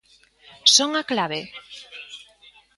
Son 0.75 0.91
a 1.01 1.03
clave? 1.11 1.41